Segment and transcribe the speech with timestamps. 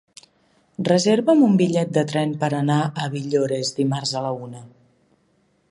[0.87, 4.65] Reserva'm un bitllet de tren per anar a Villores dimarts a la una.